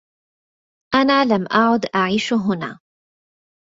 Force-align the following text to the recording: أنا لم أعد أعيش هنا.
أنا 0.95 1.23
لم 1.25 1.47
أعد 1.51 1.85
أعيش 1.95 2.33
هنا. 2.33 2.79